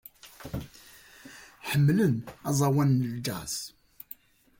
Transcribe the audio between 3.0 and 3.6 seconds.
n jazz.